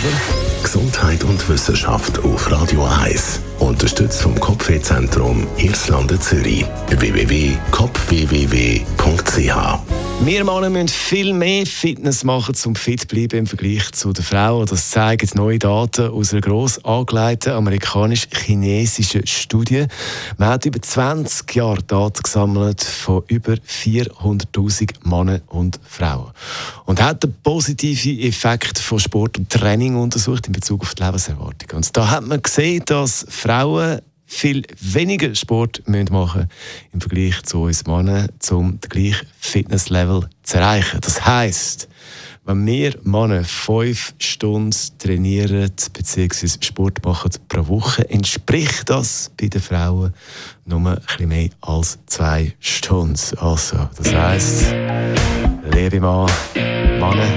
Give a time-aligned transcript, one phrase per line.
[0.00, 0.16] selber.
[0.62, 3.40] Gesundheit und Wissenschaft auf Radio 1.
[3.60, 6.66] Unterstützt vom Kopfwehzentrum Irlande Zürich.
[6.88, 9.85] www.kopfwww.ch
[10.26, 14.24] wir Männer müssen viel mehr Fitness machen, um fit zu bleiben im Vergleich zu den
[14.24, 14.66] Frauen.
[14.66, 19.86] Das zeigen neue Daten aus einer gross angelegten amerikanisch-chinesischen Studie.
[20.36, 26.32] Man hat über 20 Jahre Daten gesammelt von über 400.000 Männern und Frauen.
[26.86, 31.76] Und hat den positiven Effekt von Sport und Training untersucht in Bezug auf die Lebenserwartung.
[31.76, 36.48] Und da hat man gesehen, dass Frauen viel weniger Sport machen müssen
[36.92, 41.00] im Vergleich zu uns Männern, um den gleichen Fitnesslevel zu erreichen.
[41.00, 41.88] Das heisst,
[42.44, 46.48] wenn wir Männer fünf Stunden trainieren bzw.
[46.60, 50.14] Sport machen pro Woche, entspricht das bei den Frauen
[50.64, 53.18] nur ein bisschen mehr als zwei Stunden.
[53.38, 54.74] Also, das heisst,
[55.72, 57.36] liebe Mann, Männer,